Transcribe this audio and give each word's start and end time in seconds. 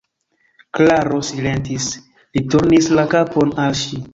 Klaro 0.77 1.19
silentis; 1.27 1.91
li 2.39 2.45
turnis 2.55 2.91
la 3.01 3.07
kapon 3.13 3.57
al 3.67 3.79
ŝi. 3.85 4.03